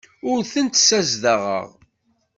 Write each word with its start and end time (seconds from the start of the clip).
Ur 0.29 0.39
tent-ssezdaɣeɣ. 0.51 1.67